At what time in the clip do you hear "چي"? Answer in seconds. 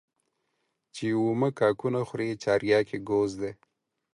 0.95-1.07